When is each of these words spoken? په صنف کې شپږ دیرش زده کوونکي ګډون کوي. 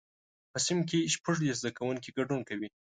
په 0.51 0.57
صنف 0.65 0.85
کې 0.89 0.99
شپږ 1.15 1.35
دیرش 1.41 1.57
زده 1.61 1.71
کوونکي 1.77 2.09
ګډون 2.17 2.41
کوي. 2.49 2.67